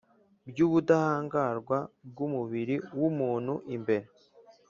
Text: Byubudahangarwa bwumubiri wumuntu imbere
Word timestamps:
Byubudahangarwa 0.49 1.77
bwumubiri 2.09 2.75
wumuntu 2.99 3.53
imbere 3.75 4.05